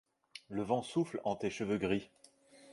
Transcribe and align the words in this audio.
Le 0.49 0.63
vent 0.63 0.81
souffle 0.81 1.21
en 1.25 1.35
tes 1.35 1.51
cheveux 1.51 1.77
gris. 1.77 2.09